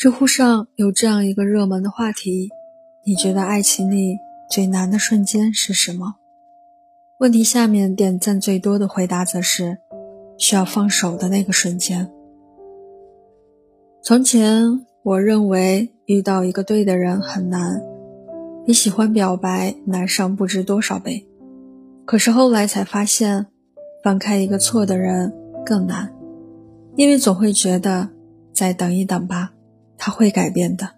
[0.00, 2.48] 知乎上有这样一个热门的话题：
[3.04, 4.16] 你觉得爱情里
[4.48, 6.14] 最难的瞬间是什么？
[7.18, 9.76] 问题下面点赞最多的回答则是
[10.38, 12.10] 需要放手的那个瞬间。
[14.02, 17.82] 从前，我认为遇到一个对的人很难，
[18.64, 21.26] 比喜欢表白难上不知多少倍。
[22.06, 23.48] 可是后来才发现，
[24.02, 25.30] 放开一个错的人
[25.66, 26.10] 更难，
[26.96, 28.08] 因为总会觉得
[28.54, 29.52] 再等一等吧。
[30.02, 30.88] 他会改变的，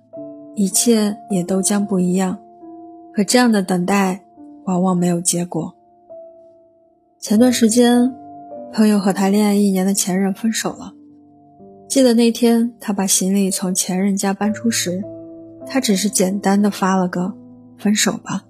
[0.55, 2.38] 一切也都将不一样。
[3.12, 4.23] 可这样的等待
[4.65, 5.74] 往往没有结果。
[7.19, 8.15] 前段时间，
[8.73, 10.95] 朋友和他恋爱一年的前任分手了。
[11.88, 15.02] 记得那天他把行李从前任家搬出时，
[15.66, 17.34] 他只是简单的发了个
[17.77, 18.45] “分手吧”。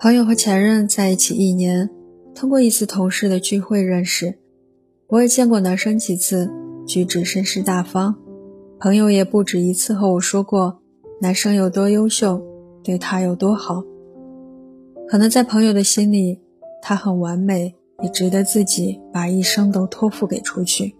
[0.00, 1.88] 朋友和前任在一起一年，
[2.34, 4.40] 通过一次同事的聚会认识。
[5.06, 6.50] 我也见过男生几次，
[6.84, 8.16] 举止绅士大方。
[8.78, 10.78] 朋友也不止一次和我说过，
[11.20, 12.42] 男生有多优秀，
[12.82, 13.82] 对他有多好。
[15.08, 16.40] 可能在朋友的心里，
[16.82, 20.94] 他很完美，也值得自己把一生都托付给出去。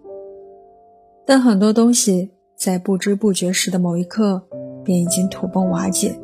[1.25, 4.41] 但很多东西在不知不觉时的某一刻，
[4.83, 6.19] 便已经土崩瓦解，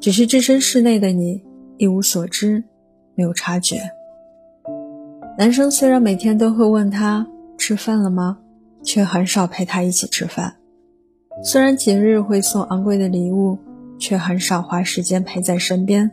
[0.00, 1.42] 只是置身事内的你
[1.76, 2.64] 一无所知，
[3.14, 3.78] 没有察觉。
[5.36, 7.26] 男生虽然每天都会问他
[7.58, 8.38] 吃饭了吗，
[8.84, 10.54] 却很少陪他一起吃饭。
[11.42, 13.58] 虽然节日会送昂贵的礼物，
[13.98, 16.10] 却很少花时间陪在身边。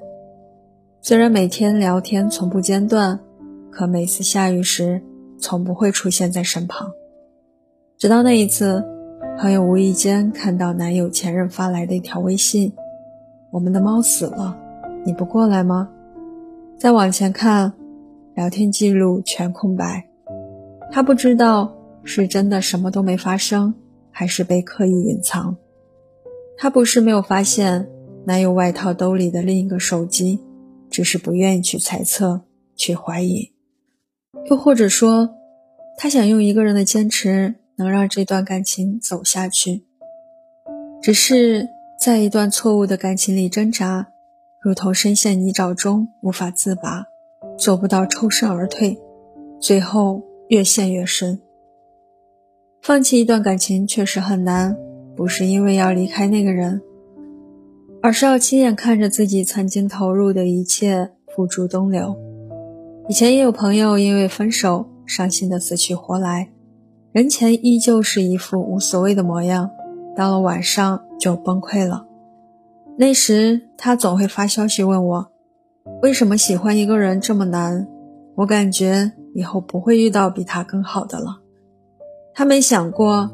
[1.02, 3.20] 虽然每天聊天从不间断，
[3.70, 5.02] 可每次下雨时，
[5.40, 6.92] 从不会出现在身旁。
[7.98, 8.84] 直到那一次，
[9.38, 12.74] 朋友无意间看到男友前任发来的一条微信
[13.52, 14.58] ：“我们的猫死了，
[15.06, 15.90] 你不过来吗？”
[16.78, 17.74] 再往前看，
[18.34, 20.04] 聊天记录全空白。
[20.92, 21.72] 他不知道
[22.04, 23.74] 是真的什么都没发生。
[24.14, 25.56] 还是被刻意隐藏。
[26.58, 27.90] 他不是没有发现
[28.26, 30.42] 男友外套兜里的另一个手机，
[30.90, 32.42] 只是不愿意去猜测、
[32.76, 33.54] 去怀疑。
[34.50, 35.30] 又或者说，
[35.98, 39.86] 他想用一个人的坚持能让这段感情走下去，
[41.02, 44.10] 只是在一段错误的感情里挣扎，
[44.62, 47.06] 如同深陷泥沼中无法自拔，
[47.58, 49.00] 做不到抽身而退，
[49.62, 51.40] 最后越陷越深。
[52.82, 54.76] 放弃一段感情确实很难，
[55.16, 56.82] 不是因为要离开那个人，
[58.02, 62.18] 而是要亲眼看着自己曾经投入的一切付诸东流。
[63.08, 66.50] 以前也有朋友因为分手伤心的死去活来，
[67.12, 69.70] 人前依旧是一副无所谓的模样，
[70.18, 72.08] 到了晚上就崩溃了。
[72.98, 75.32] 那时他总会发消息问我，
[76.02, 77.88] 为什么喜欢一个人这么难？
[78.34, 81.41] 我感觉以后不会遇到比他更好的了。
[82.34, 83.30] 他没想过，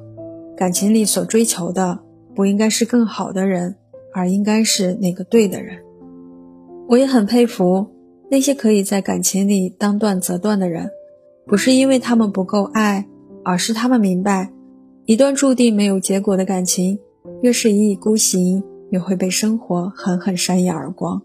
[0.55, 1.99] 感情里所追求的
[2.35, 3.75] 不应该是更好的人，
[4.13, 5.77] 而应该是那个对的人。
[6.89, 7.87] 我也很佩服
[8.31, 10.89] 那些可以在感情里当断则断的人，
[11.45, 13.07] 不是因为他们不够爱，
[13.43, 14.51] 而是他们明白，
[15.05, 16.99] 一段注定没有结果的感情，
[17.41, 21.21] 越是一意孤行，越会被生活狠狠扇一耳光。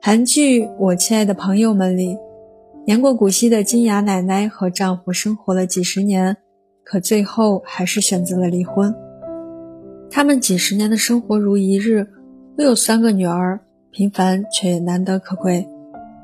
[0.00, 2.16] 韩剧《我亲爱的朋友们》里，
[2.86, 6.36] 年过古稀的金雅奶奶和丈夫生活了几十年。
[6.88, 8.94] 可最后还是选择了离婚。
[10.08, 12.06] 他们几十年的生活如一日，
[12.56, 13.58] 都有三个女儿，
[13.90, 15.68] 平凡却也难得可贵。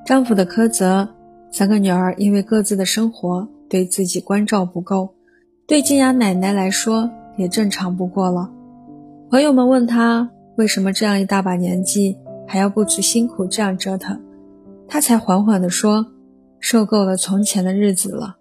[0.06, 1.08] 丈夫的苛责，
[1.50, 5.16] 三个女儿因为各自的生活对自己关照不够，
[5.66, 8.48] 对金雅奶奶来说也正常不过了。
[9.30, 14.20] 朋友们问她为什么这样一大把年纪还要不辞辛苦这样折腾，
[14.86, 16.06] 她才缓缓地说
[16.60, 18.36] ：“受够了从前的日子了。”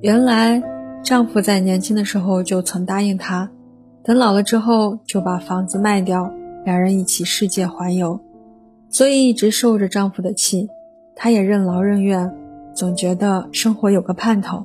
[0.00, 0.71] 原来。
[1.02, 3.50] 丈夫在年轻的时候就曾答应她，
[4.04, 6.32] 等老了之后就把房子卖掉，
[6.64, 8.20] 两人一起世界环游。
[8.88, 10.68] 所以一直受着丈夫的气，
[11.16, 12.32] 她也任劳任怨，
[12.74, 14.64] 总觉得生活有个盼头。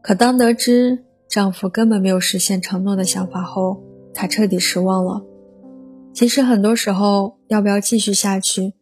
[0.00, 3.82] 可当得知丈夫根本没有实现承诺的想法后，
[4.14, 5.22] 她彻底失望了。
[6.14, 8.72] 其实很多时候，要不要继续下去，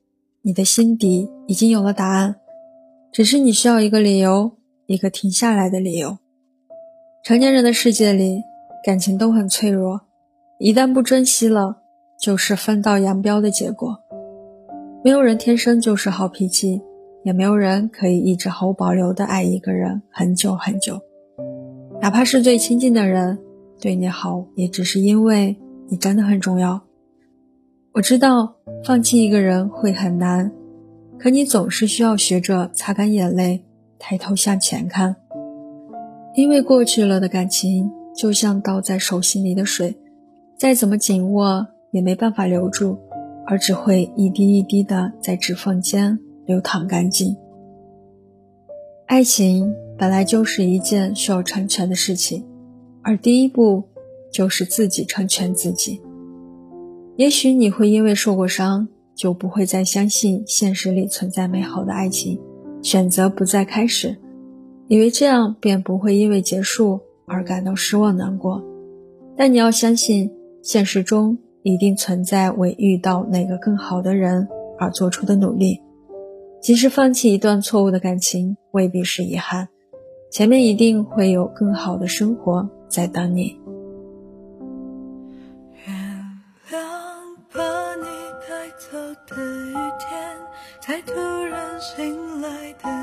[0.43, 2.37] 你的心底已经有了答案，
[3.11, 4.53] 只是你需要一个理由。
[4.91, 6.19] 一个停下来的理由。
[7.23, 8.43] 成年人的世界里，
[8.85, 10.01] 感情都很脆弱，
[10.59, 11.77] 一旦不珍惜了，
[12.19, 14.01] 就是分道扬镳的结果。
[15.05, 16.83] 没有人天生就是好脾气，
[17.23, 21.01] 也没有人可以一直毫无保留的爱一个人很久很久。
[22.01, 23.39] 哪怕是最亲近的人
[23.81, 25.57] 对你好，也只是因为
[25.89, 26.83] 你真的很重要。
[27.93, 30.51] 我知道放弃一个人会很难，
[31.17, 33.65] 可你总是需要学着擦干眼泪。
[34.01, 35.15] 抬头向前看，
[36.35, 39.95] 因为过去了的感情就像倒在手心里的水，
[40.57, 42.99] 再怎么紧握也没办法留住，
[43.47, 47.37] 而只会一滴一滴的在指缝间流淌干净。
[49.07, 52.45] 爱情本来就是一件需要成全的事情，
[53.03, 53.85] 而第一步
[54.33, 56.01] 就是自己成全自己。
[57.17, 62.41] 也许你会因为受过伤，就不会再相信现实里存在美好的爱情，
[62.83, 64.17] 选择不再开始，
[64.89, 67.01] 以为这样便不会因为结束。
[67.33, 68.61] 而感到失望难过，
[69.37, 70.33] 但你要相信，
[70.63, 74.49] 现实中一定存在为遇到那个更好的人
[74.81, 75.81] 而做出的努力。
[76.61, 79.69] 即使放弃一段错误的感情，未必是遗憾，
[80.33, 83.60] 前面一定会有更好的生活在等你。
[90.91, 91.13] 在突
[91.45, 93.00] 然醒来的。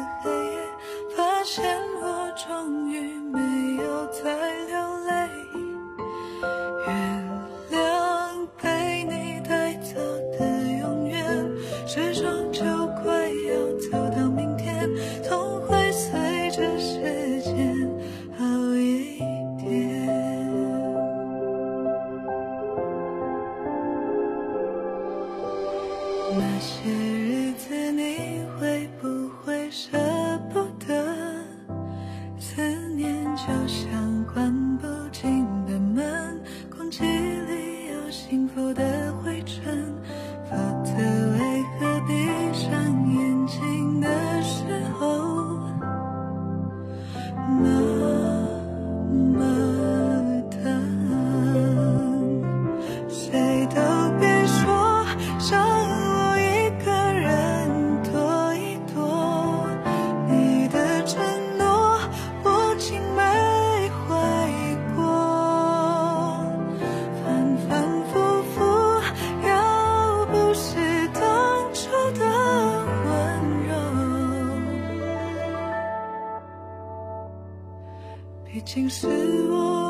[78.68, 79.08] 竟是
[79.50, 79.87] 我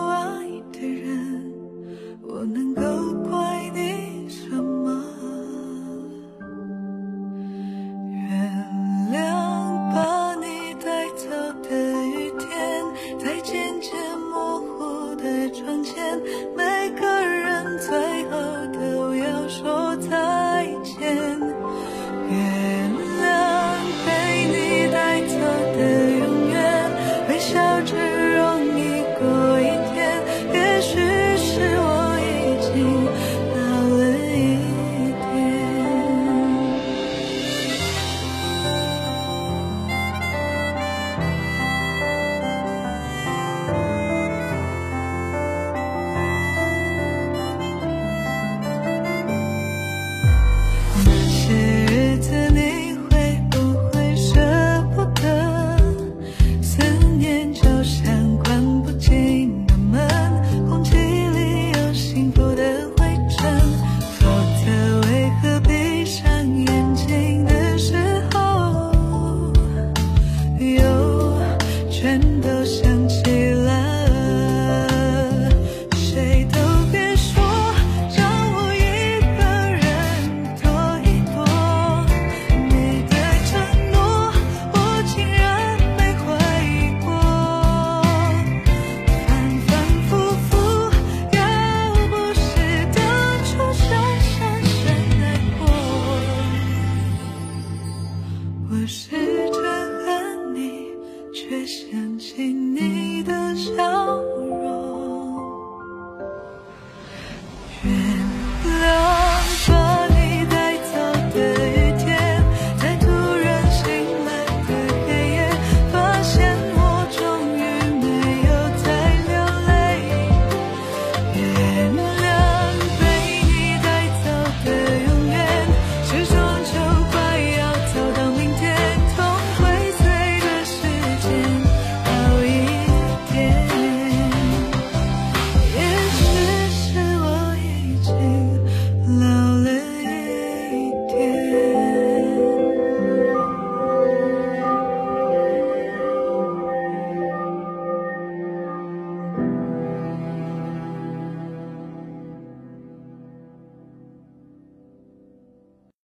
[101.47, 104.46] 却想起你的笑容。